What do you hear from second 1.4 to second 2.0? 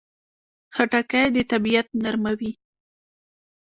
طبعیت